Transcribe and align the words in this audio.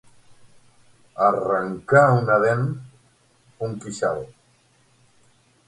Arrencar 1.25 2.01
una 2.21 2.39
dent, 2.45 2.65
un 3.69 3.79
queixal. 3.87 4.25